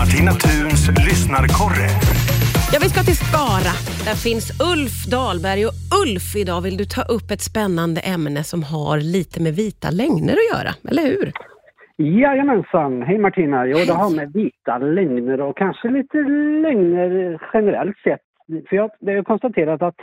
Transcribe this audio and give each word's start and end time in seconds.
Martina 0.00 0.32
Thuns 0.32 0.88
lyssnarkorre. 1.06 1.88
Ja, 2.72 2.78
vi 2.82 2.88
ska 2.88 3.00
till 3.02 3.20
Skara. 3.26 3.72
Där 4.06 4.18
finns 4.26 4.46
Ulf 4.72 4.96
Dahlberg. 5.16 5.66
Och 5.66 5.76
Ulf, 6.02 6.36
idag 6.36 6.60
vill 6.60 6.76
du 6.76 6.84
ta 6.84 7.02
upp 7.02 7.30
ett 7.34 7.44
spännande 7.50 8.00
ämne 8.00 8.44
som 8.44 8.62
har 8.62 8.96
lite 9.16 9.42
med 9.42 9.52
vita 9.62 9.88
lögner 9.90 10.36
att 10.40 10.48
göra, 10.52 10.72
eller 10.90 11.02
hur? 11.02 11.26
Jajamensan, 12.22 13.02
hej 13.02 13.18
Martina. 13.18 13.66
Jo, 13.66 13.76
det 13.86 13.92
har 13.92 14.10
med 14.16 14.32
vita 14.32 14.78
lögner 14.78 15.40
och 15.40 15.56
kanske 15.56 15.88
lite 15.88 16.18
lögner 16.64 17.40
generellt 17.52 17.98
sett. 18.06 18.24
För 18.68 18.76
jag 18.76 18.90
det 19.00 19.12
har 19.16 19.22
konstaterat 19.22 19.82
att 19.82 20.00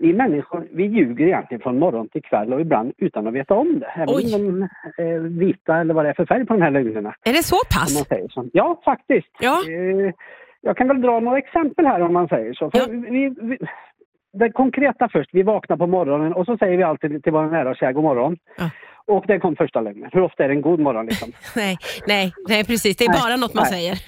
vi 0.00 0.12
människor, 0.12 0.66
vi 0.70 0.84
ljuger 0.84 1.26
egentligen 1.26 1.60
från 1.60 1.78
morgon 1.78 2.08
till 2.08 2.22
kväll 2.22 2.52
och 2.52 2.60
ibland 2.60 2.92
utan 2.98 3.26
att 3.26 3.34
veta 3.34 3.54
om 3.54 3.78
det. 3.80 3.86
Även 3.86 4.08
Oj. 4.08 4.34
om 4.34 4.60
de 4.96 5.02
är 5.02 5.18
vita 5.18 5.76
eller 5.80 5.94
vad 5.94 6.04
det 6.04 6.08
är 6.08 6.14
för 6.14 6.26
färg 6.26 6.46
på 6.46 6.54
de 6.54 6.62
här 6.62 6.70
lögnerna. 6.70 7.14
Är 7.24 7.32
det 7.32 7.42
så 7.42 7.56
pass? 7.70 8.06
Ja, 8.52 8.80
faktiskt. 8.84 9.28
Ja. 9.40 9.62
Eh, 9.70 10.12
Jag 10.60 10.76
kan 10.76 10.88
väl 10.88 11.00
dra 11.00 11.20
några 11.20 11.38
exempel 11.38 11.86
här 11.86 12.00
om 12.00 12.12
man 12.12 12.28
säger 12.28 12.54
så. 12.54 12.70
För 12.70 12.78
Ja. 12.78 12.84
vi, 12.90 13.34
vi, 13.40 13.58
det 14.32 14.50
konkreta 14.52 15.08
först, 15.12 15.30
vi 15.32 15.42
vaknar 15.42 15.76
på 15.76 15.86
morgonen 15.86 16.32
och 16.32 16.46
så 16.46 16.56
säger 16.58 16.76
vi 16.76 16.82
alltid 16.82 17.22
till 17.24 17.32
våra 17.32 17.46
nära 17.46 17.70
och 17.70 17.76
kära 17.76 17.92
god 17.92 18.04
morgon. 18.04 18.36
Ja. 18.58 18.70
Och 19.10 19.24
där 19.26 19.38
kom 19.38 19.56
första 19.56 19.80
lögnen. 19.80 20.10
Hur 20.12 20.22
ofta 20.22 20.44
är 20.44 20.48
det 20.48 20.54
en 20.54 20.60
god 20.62 20.80
morgon 20.80 21.06
liksom? 21.06 21.32
Nej, 21.56 21.76
nej, 22.06 22.32
nej, 22.48 22.64
precis. 22.64 22.96
Det 22.96 23.04
är 23.04 23.08
Nej, 23.08 23.18
bara 23.24 23.36
något 23.36 23.54
man 23.54 23.64
nej. 23.70 23.72
säger. 23.72 23.98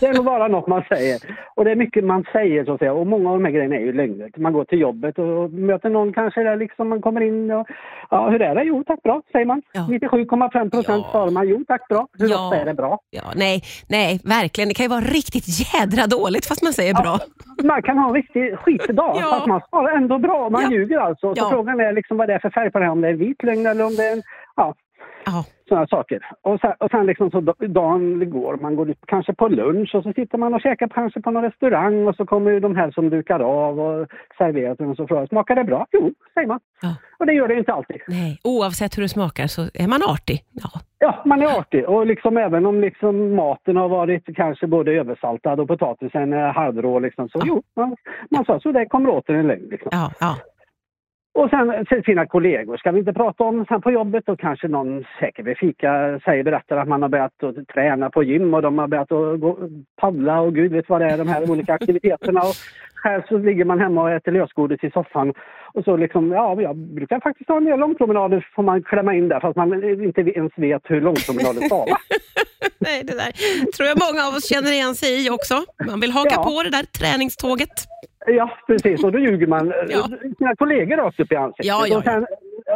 Det 0.00 0.06
är 0.06 0.14
nog 0.14 0.24
bara 0.24 0.48
något 0.48 0.66
man 0.66 0.82
säger. 0.88 1.20
Och 1.56 1.64
det 1.64 1.70
är 1.70 1.76
mycket 1.76 2.04
man 2.04 2.24
säger 2.32 2.64
så 2.64 2.72
att 2.72 2.78
säga. 2.78 2.92
Och 2.92 3.06
många 3.06 3.30
av 3.30 3.38
de 3.38 3.44
här 3.44 3.52
grejerna 3.52 3.76
är 3.76 3.80
ju 3.80 3.92
lögner. 3.92 4.30
Man 4.36 4.52
går 4.52 4.64
till 4.64 4.80
jobbet 4.80 5.18
och 5.18 5.50
möter 5.52 5.88
någon 5.90 6.12
kanske 6.12 6.42
där 6.42 6.56
liksom 6.56 6.88
man 6.88 7.02
kommer 7.02 7.20
in 7.20 7.50
och 7.50 7.66
ja, 8.10 8.28
hur 8.30 8.42
är 8.42 8.54
det? 8.54 8.62
Jo 8.62 8.84
tack 8.86 9.02
bra, 9.02 9.22
säger 9.32 9.46
man. 9.46 9.62
Ja. 9.72 9.80
97,5 9.90 10.70
procent 10.70 11.04
Ja. 11.06 11.10
svarar 11.10 11.30
man. 11.30 11.48
Jo 11.48 11.64
tack 11.68 11.88
bra. 11.88 12.06
Hur 12.18 12.28
Ja. 12.28 12.46
ofta 12.46 12.56
är 12.60 12.64
det 12.64 12.74
bra? 12.74 12.98
Ja, 13.10 13.22
nej, 13.36 13.62
nej, 13.88 14.20
verkligen. 14.24 14.68
Det 14.68 14.74
kan 14.74 14.84
ju 14.84 14.90
vara 14.90 15.00
riktigt 15.00 15.46
jädra 15.74 16.06
dåligt 16.06 16.46
fast 16.46 16.62
man 16.62 16.72
säger 16.72 16.94
bra. 16.94 17.18
Man 17.64 17.82
kan 17.82 17.98
ha 17.98 18.08
en 18.08 18.14
riktig 18.14 18.58
skitdag 18.58 19.16
Ja. 19.20 19.28
fast 19.30 19.46
man 19.46 19.60
svarar 19.70 19.96
ändå 19.96 20.18
bra. 20.18 20.48
Man 20.50 20.62
Ja. 20.62 20.70
ljuger 20.70 20.98
alltså. 20.98 21.34
Så 21.34 21.40
Ja. 21.40 21.48
frågan 21.50 21.80
är 21.80 21.92
liksom 21.92 22.16
vad 22.16 22.28
det 22.28 22.34
är 22.34 22.38
för 22.38 22.50
färg 22.50 22.70
på 22.70 22.78
det 22.78 22.84
här. 22.84 22.92
Om 22.92 23.00
det 23.00 23.08
är 23.08 23.12
en 23.12 23.18
vit 23.18 23.42
lögn 23.42 23.66
eller 23.66 23.84
om 23.86 23.96
det 23.96 24.04
är 24.04 24.12
en, 24.12 24.22
ja, 24.56 24.74
sådana 25.68 25.86
saker. 25.86 26.20
Och 26.42 26.60
sen, 26.60 26.72
och 26.80 26.90
sen 26.90 27.06
liksom 27.06 27.30
så 27.30 27.40
da- 27.40 27.54
dagen 27.68 28.30
går, 28.30 28.56
man 28.56 28.76
går 28.76 28.90
ut 28.90 28.98
kanske 29.06 29.34
på 29.34 29.48
lunch 29.48 29.94
och 29.94 30.02
så 30.02 30.12
sitter 30.12 30.38
man 30.38 30.54
och 30.54 30.60
käkar 30.60 30.88
kanske 30.88 31.20
på 31.20 31.30
någon 31.30 31.42
restaurang 31.42 32.08
och 32.08 32.16
så 32.16 32.26
kommer 32.26 32.50
ju 32.50 32.60
de 32.60 32.76
här 32.76 32.90
som 32.90 33.10
dukar 33.10 33.40
av 33.40 33.80
och 33.80 34.08
serverar 34.38 34.88
och 34.90 34.96
så 34.96 35.06
frågar 35.06 35.26
smakar 35.26 35.54
det 35.56 35.64
bra? 35.64 35.86
Jo, 35.92 36.12
säger 36.34 36.48
man. 36.48 36.60
Ja. 36.82 36.94
Och 37.18 37.26
det 37.26 37.32
gör 37.32 37.48
det 37.48 37.58
inte 37.58 37.72
alltid. 37.72 37.96
nej. 38.08 38.38
Oavsett 38.44 38.98
hur 38.98 39.02
det 39.02 39.08
smakar 39.08 39.46
så 39.46 39.62
är 39.74 39.88
man 39.88 40.00
artig. 40.02 40.40
Ja, 40.52 40.70
Ja, 40.98 41.22
man 41.24 41.42
är 41.42 41.58
artig 41.58 41.88
och 41.88 42.06
liksom 42.06 42.36
även 42.36 42.66
om 42.66 42.80
liksom 42.80 43.34
maten 43.34 43.76
har 43.76 43.88
varit 43.88 44.36
kanske 44.36 44.66
både 44.66 44.92
översaltad 44.92 45.60
och 45.60 45.68
potatisen 45.68 46.32
är 46.32 46.52
halvrå 46.52 46.98
liksom 46.98 47.28
så 47.28 47.38
Ja. 47.38 47.44
jo, 47.48 47.62
man, 47.76 47.96
man 48.30 48.44
sa 48.44 48.60
så 48.60 48.72
det 48.72 48.86
kommer 48.86 49.08
åter 49.10 49.34
en 49.34 49.46
lögn 49.46 49.66
liksom. 49.70 49.88
ja, 49.92 50.10
ja. 50.20 50.36
Och 51.34 51.50
sen 51.50 51.86
till 51.86 52.02
sina 52.04 52.26
kollegor 52.26 52.76
ska 52.76 52.90
vi 52.90 52.98
inte 52.98 53.12
prata 53.12 53.44
om 53.44 53.64
sen 53.68 53.80
på 53.82 53.90
jobbet 53.90 54.28
och 54.28 54.40
kanske 54.40 54.68
någon 54.68 55.04
säkert 55.20 55.46
vid 55.46 55.58
fika 55.58 56.20
säger, 56.24 56.42
berättar 56.44 56.76
att 56.76 56.88
man 56.88 57.02
har 57.02 57.08
börjat 57.08 57.42
att 57.42 57.68
träna 57.68 58.10
på 58.10 58.22
gym 58.22 58.54
och 58.54 58.62
de 58.62 58.78
har 58.78 58.88
börjat 58.88 59.12
att 59.12 59.40
gå, 59.40 59.58
paddla 60.00 60.40
och 60.40 60.54
gud 60.54 60.72
vet 60.72 60.88
vad 60.88 61.00
det 61.00 61.06
är 61.06 61.18
de 61.18 61.28
här 61.28 61.50
olika 61.50 61.74
aktiviteterna. 61.74 62.40
Och 62.40 62.54
här 63.04 63.24
så 63.28 63.38
ligger 63.38 63.64
man 63.64 63.80
hemma 63.80 64.02
och 64.02 64.10
äter 64.10 64.32
lösgodis 64.32 64.84
i 64.84 64.90
soffan 64.90 65.32
och 65.74 65.84
så 65.84 65.96
liksom, 65.96 66.32
ja 66.32 66.62
jag 66.62 66.76
brukar 66.76 67.20
faktiskt 67.20 67.48
ha 67.48 67.56
en 67.56 67.64
del 67.64 67.78
långpromenader 67.78 68.48
får 68.54 68.62
man 68.62 68.82
klämma 68.82 69.14
in 69.14 69.28
där 69.28 69.40
fast 69.40 69.56
man 69.56 69.84
inte 70.04 70.20
ens 70.20 70.52
vet 70.56 70.82
hur 70.84 71.00
långpromenader 71.00 71.60
stavas. 71.60 71.88
Nej, 72.78 73.02
det 73.04 73.12
där 73.14 73.32
tror 73.76 73.88
jag 73.88 73.98
många 74.10 74.26
av 74.28 74.34
oss 74.34 74.48
känner 74.48 74.72
igen 74.72 74.94
sig 74.94 75.26
i 75.26 75.30
också. 75.30 75.54
Man 75.90 76.00
vill 76.00 76.10
haka 76.12 76.34
Ja. 76.34 76.44
på 76.44 76.62
det 76.62 76.70
där 76.70 76.82
träningståget. 76.98 77.91
Ja, 78.26 78.50
precis. 78.66 79.04
Och 79.04 79.12
då 79.12 79.18
ljuger 79.18 79.46
man 79.46 79.72
Ja. 79.88 80.08
sina 80.38 80.56
kollegor 80.56 80.96
rakt 80.96 81.20
upp 81.20 81.32
i 81.32 81.36
ansiktet. 81.36 81.66
Ja, 81.66 81.86
ja, 81.86 81.96
Och 81.98 82.04
sen, 82.04 82.26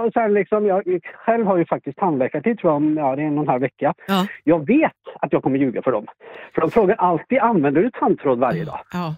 och 0.06 0.12
sen 0.12 0.34
liksom, 0.34 0.66
jag 0.66 1.00
själv 1.14 1.46
har 1.46 1.56
ju 1.56 1.66
faktiskt 1.66 1.98
tandläkartid 1.98 2.58
tror 2.58 2.70
jag 2.72 2.76
om 2.76 2.96
ja, 2.96 3.16
det 3.16 3.22
är 3.22 3.26
en 3.26 3.38
och 3.38 3.44
en 3.44 3.48
halv 3.48 3.60
vecka. 3.62 3.94
Ja, 4.06 4.26
Jag 4.44 4.66
vet 4.66 4.92
att 5.20 5.32
jag 5.32 5.42
kommer 5.42 5.58
ljuga 5.58 5.82
för 5.82 5.92
dem. 5.92 6.06
För 6.54 6.60
de 6.60 6.70
frågar 6.70 6.96
alltid, 6.96 7.38
använder 7.38 7.82
du 7.82 7.90
tandtråd 7.90 8.38
varje 8.38 8.64
dag? 8.64 8.80
ja, 8.92 9.14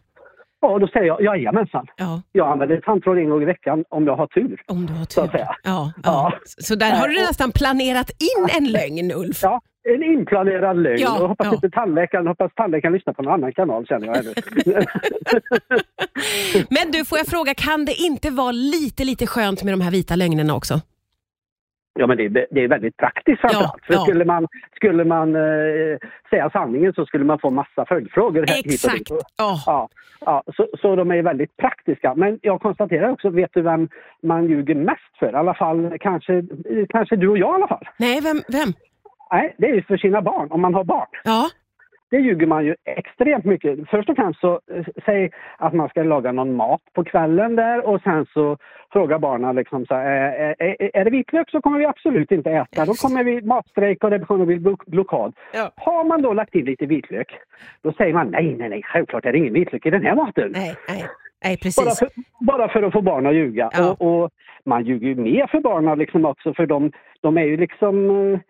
Ja, 0.61 0.69
och 0.69 0.81
då 0.81 0.89
säger 0.89 1.07
jag, 1.07 1.23
jajamensan. 1.23 1.87
ja. 1.97 2.23
Jag 2.33 2.49
använder 2.53 2.81
tandtråd 2.81 3.19
en 3.19 3.31
gång 3.31 3.43
i 3.43 3.45
veckan 3.45 3.85
om 3.89 4.07
jag 4.07 4.17
har 4.17 4.27
tur. 4.27 4.61
Om 4.67 4.87
du 4.87 4.93
har 4.93 5.05
Så 5.09 5.21
att 5.21 5.31
tur. 5.31 5.39
säga. 5.39 5.49
Ja, 5.65 5.93
ja. 5.97 6.03
Ja. 6.05 6.33
Så 6.47 6.75
där 6.75 6.91
har 7.01 7.09
du 7.09 7.15
nästan 7.15 7.53
planerat 7.53 8.11
in 8.11 8.49
en 8.59 8.73
lögn, 8.73 9.13
Ulf. 9.17 9.41
Ja, 9.43 9.61
en 9.95 10.03
inplanerad 10.03 10.83
lögn. 10.83 10.99
Ja, 11.01 11.23
och 11.23 11.29
hoppas 11.29 11.47
ja. 11.47 11.55
inte 11.55 11.71
tandläkaren, 11.71 12.27
hoppas 12.27 12.53
tandläkaren 12.55 12.95
lyssnar 12.95 13.13
på 13.13 13.23
någon 13.23 13.35
annan 13.35 13.53
kanal 13.53 13.87
känner 13.87 14.07
jag. 14.07 14.17
Men 16.71 16.91
du, 16.93 17.05
får 17.05 17.19
jag 17.19 17.27
fråga, 17.27 17.55
kan 17.55 17.85
det 17.85 17.95
inte 17.95 18.31
vara 18.31 18.53
lite, 18.53 19.05
lite 19.05 19.27
skönt 19.27 19.65
med 19.65 19.73
de 19.73 19.81
här 19.81 19.91
vita 19.91 20.17
lögnerna 20.17 20.55
också? 20.55 20.81
Ja, 21.99 22.07
men 22.07 22.17
det 22.17 22.25
är, 22.25 22.47
det 22.51 22.65
är 22.65 22.69
väldigt 22.69 22.97
praktiskt 22.97 23.41
framförallt. 23.41 23.85
För 23.87 23.95
ja. 23.95 24.01
skulle 24.01 24.25
man, 24.25 24.47
skulle 24.77 25.05
man 25.05 25.37
eh, 25.37 25.99
säga 26.31 26.51
sanningen 26.51 26.93
så 26.93 27.07
skulle 27.07 27.25
man 27.25 27.39
få 27.39 27.51
massa 27.51 27.87
följdfrågor. 27.89 28.43
Exakt. 28.43 29.11
Ja. 29.37 29.63
Ja, 29.67 29.89
ja, 30.21 30.43
så, 30.57 30.69
så 30.81 30.97
de 30.97 31.11
är 31.11 31.23
väldigt 31.23 31.57
praktiska. 31.57 32.15
Men 32.15 32.39
jag 32.43 32.61
konstaterar 32.61 33.11
också, 33.11 33.31
vet 33.31 33.51
du 33.55 33.63
vem 33.63 33.89
man 34.23 34.47
ljuger 34.47 34.75
mest 34.75 35.19
för? 35.19 35.33
I 35.33 35.35
alla 35.35 35.55
fall 35.55 35.97
kanske, 36.01 36.45
kanske 36.89 37.17
du 37.17 37.29
och 37.29 37.39
jag 37.39 37.51
i 37.51 37.55
alla 37.55 37.69
fall. 37.69 37.89
Nej, 37.97 38.21
vem? 38.21 38.43
vem? 38.49 38.73
Nej, 39.33 39.55
det 39.59 39.67
är 39.71 39.75
ju 39.75 39.83
för 39.83 39.97
sina 39.97 40.23
barn, 40.23 40.49
om 40.51 40.61
man 40.61 40.75
har 40.75 40.85
barn. 40.85 41.07
Ja, 41.25 41.49
Det 42.11 42.17
ljuger 42.17 42.47
man 42.47 42.65
ju 42.65 42.75
extremt 42.85 43.45
mycket. 43.45 43.79
Först 43.91 44.09
och 44.09 44.17
främst 44.17 44.41
så 44.41 44.61
eh, 44.75 44.85
säg 45.05 45.31
att 45.59 45.73
man 45.75 45.89
ska 45.89 46.03
laga 46.03 46.33
någon 46.33 46.55
mat 46.57 46.81
på 46.95 47.05
kvällen 47.05 47.57
där 47.57 47.87
och 47.87 48.01
sen 48.03 48.27
så 48.35 48.57
frågar 48.93 49.19
barnen 49.19 49.57
liksom 49.57 49.87
så 49.87 49.95
är, 49.95 50.55
är, 50.59 50.97
är 50.97 51.05
det 51.05 51.11
vitlök 51.11 51.51
så 51.51 51.61
kommer 51.63 51.79
vi 51.79 51.87
absolut 51.87 52.31
inte 52.33 52.51
äta. 52.51 52.85
Då 52.85 52.95
kommer 52.95 53.25
vi 53.25 53.43
matstrejk 53.43 54.05
och 54.05 54.11
det 54.11 54.19
kommer 54.19 54.45
bli 54.47 54.57
blo- 54.59 54.91
blockad. 54.91 55.33
Ja. 55.53 55.71
Har 55.77 56.05
man 56.05 56.23
då 56.23 56.33
lagt 56.33 56.55
in 56.55 56.65
lite 56.65 56.87
vitlök, 56.87 57.39
då 57.83 57.93
säger 57.93 58.15
man 58.15 58.27
nej, 58.31 58.57
nej, 58.59 58.69
nej, 58.69 58.83
självklart 58.85 59.25
är 59.25 59.33
det 59.33 59.39
ingen 59.39 59.53
vitlök 59.53 59.87
i 59.87 59.91
den 59.91 60.03
här 60.07 60.15
maten. 60.15 60.51
nej, 60.53 60.75
nej, 60.89 61.05
nej 61.45 61.57
Bara 61.57 61.63
precis. 61.63 61.99
för, 61.99 62.09
bara 62.41 62.69
för 62.69 62.83
att 62.83 62.93
få 62.93 63.03
barn 63.03 63.27
att 63.27 63.35
ljuga. 63.35 63.71
Ja. 63.73 63.91
Och, 63.99 64.23
och 64.25 64.31
man 64.65 64.85
ljuger 64.85 65.09
ju 65.09 65.15
mer 65.15 65.47
för 65.47 65.61
barnen 65.61 65.99
liksom 65.99 66.25
också 66.25 66.55
för 66.55 66.67
de, 66.67 66.93
de 67.21 67.39
är 67.39 67.43
ju 67.45 67.57
liksom... 67.57 68.11
eh, 68.35 68.41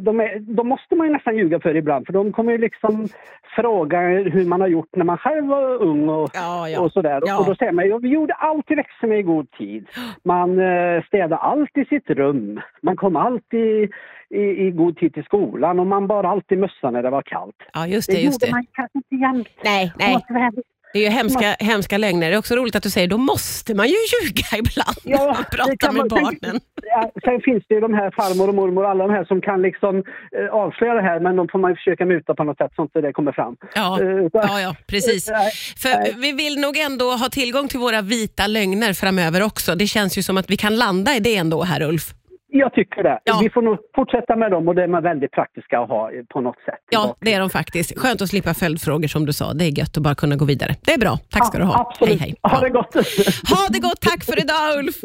De, 0.00 0.20
är, 0.20 0.38
de 0.56 0.68
måste 0.68 0.94
man 0.96 1.06
ju 1.06 1.12
nästan 1.12 1.36
ljuga 1.36 1.60
för 1.60 1.76
ibland 1.76 2.06
för 2.06 2.12
de 2.12 2.32
kommer 2.32 2.52
ju 2.52 2.58
liksom 2.58 3.08
fråga 3.56 4.00
hur 4.34 4.44
man 4.44 4.60
har 4.60 4.68
gjort 4.68 4.96
när 4.96 5.04
man 5.04 5.18
själv 5.18 5.46
var 5.46 5.82
ung 5.82 6.08
och, 6.08 6.30
Ja, 6.34 6.68
ja. 6.68 6.80
och 6.80 6.92
sådär. 6.92 7.16
Och 7.38 7.46
då 7.46 7.54
säger 7.54 7.72
man 7.72 8.00
vi 8.02 8.08
gjorde 8.08 8.34
allt 8.34 8.70
i 8.70 8.74
läxorna 8.74 9.14
i 9.16 9.22
god 9.22 9.50
tid. 9.50 9.88
Man 10.24 10.58
eh, 10.58 11.02
städade 11.06 11.66
i 11.74 11.84
sitt 11.84 12.10
rum. 12.10 12.60
Man 12.82 12.96
kom 12.96 13.16
alltid 13.16 13.90
i, 14.30 14.40
i 14.66 14.70
god 14.70 14.96
tid 14.96 15.14
till 15.14 15.24
skolan 15.24 15.80
och 15.80 15.86
man 15.86 16.06
bar 16.06 16.24
alltid 16.24 16.58
mössa 16.58 16.90
när 16.90 17.02
det 17.02 17.10
var 17.10 17.22
kallt. 17.22 17.56
Ja, 17.72 17.86
just 17.86 18.08
Det, 18.10 18.16
det. 18.16 18.20
Just 18.22 18.42
gjorde 18.42 18.46
det. 18.46 18.52
man 18.56 18.66
kanske 18.72 18.98
inte 18.98 19.14
jämt. 19.14 19.48
Nej, 19.64 19.92
nej. 19.98 20.16
Det 20.92 20.98
är 20.98 21.02
ju 21.02 21.08
hemska, 21.08 21.56
hemska 21.58 21.98
lögner. 21.98 22.28
Det 22.30 22.34
är 22.34 22.38
också 22.38 22.54
roligt 22.56 22.76
att 22.76 22.82
du 22.82 22.90
säger, 22.90 23.08
då 23.08 23.18
måste 23.18 23.74
man 23.74 23.86
ju 23.88 23.94
ljuga 24.22 24.46
ibland 24.58 24.96
när 25.04 25.26
man 25.26 25.44
pratar 25.50 25.92
med 25.92 25.98
man- 25.98 26.08
barnen. 26.08 26.60
Ja, 26.82 27.10
sen 27.24 27.40
finns 27.40 27.64
det 27.68 27.74
ju 27.74 27.80
de 27.80 27.94
här 27.94 28.10
farmor 28.16 28.48
och 28.48 28.54
mormor 28.54 28.86
alla 28.86 29.06
de 29.06 29.12
här 29.14 29.24
som 29.24 29.40
kan 29.40 29.62
liksom 29.62 29.96
eh, 30.38 30.54
avslöja 30.54 30.94
det 30.94 31.02
här 31.02 31.20
men 31.20 31.36
de 31.36 31.48
får 31.48 31.58
man 31.58 31.70
ju 31.70 31.76
försöka 31.76 32.04
muta 32.06 32.34
på 32.34 32.44
något 32.44 32.58
sätt 32.58 32.70
så 32.76 32.82
inte 32.82 33.00
det 33.00 33.12
kommer 33.12 33.32
fram. 33.32 33.56
Ja, 33.74 33.96
så- 33.98 34.30
ja, 34.32 34.60
ja 34.60 34.76
precis. 34.86 35.28
Nej, 35.30 35.50
För 35.76 35.88
nej. 35.88 36.14
vi 36.16 36.32
vill 36.32 36.60
nog 36.60 36.76
ändå 36.76 37.04
ha 37.04 37.28
tillgång 37.28 37.68
till 37.68 37.78
våra 37.80 38.00
vita 38.02 38.46
lögner 38.46 38.92
framöver 38.92 39.42
också. 39.42 39.74
Det 39.74 39.86
känns 39.86 40.18
ju 40.18 40.22
som 40.22 40.36
att 40.36 40.50
vi 40.50 40.56
kan 40.56 40.76
landa 40.76 41.14
i 41.16 41.20
det 41.20 41.36
ändå 41.36 41.62
här 41.62 41.82
Ulf. 41.82 42.14
Jag 42.58 42.72
tycker 42.72 43.02
det. 43.02 43.18
Ja. 43.24 43.38
Vi 43.42 43.50
får 43.50 43.62
nog 43.62 43.78
fortsätta 43.96 44.36
med 44.36 44.50
dem 44.50 44.68
och 44.68 44.74
det 44.74 44.82
är 44.82 45.00
väldigt 45.00 45.32
praktiska 45.32 45.80
att 45.80 45.88
ha 45.88 46.10
på 46.28 46.40
något 46.40 46.60
sätt. 46.64 46.82
Ja, 46.90 47.16
det 47.20 47.34
är 47.34 47.40
de 47.40 47.50
faktiskt. 47.50 47.98
Skönt 47.98 48.22
att 48.22 48.28
slippa 48.28 48.54
följdfrågor 48.54 49.08
som 49.08 49.26
du 49.26 49.32
sa. 49.32 49.52
Det 49.52 49.64
är 49.64 49.78
gött 49.78 49.96
att 49.96 50.02
bara 50.02 50.14
kunna 50.14 50.36
gå 50.36 50.44
vidare. 50.44 50.72
Det 50.86 50.92
är 50.92 50.98
bra. 50.98 51.18
Tack 51.30 51.46
ska 51.46 51.58
du 51.58 51.64
ha. 51.64 51.86
Absolut. 51.88 52.20
Hej, 52.20 52.34
hej. 52.42 52.52
Ha 52.52 52.60
det 52.60 52.70
gott. 52.70 52.94
Ha 53.54 53.62
det 53.70 53.80
gott. 53.80 54.00
Tack 54.00 54.24
för 54.24 54.38
idag 54.44 54.78
Ulf. 54.78 54.96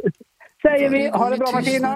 Säger 0.61 0.89
vi. 0.89 1.09
Ha 1.09 1.29
det 1.29 1.37
bra 1.37 1.51
Martina. 1.53 1.87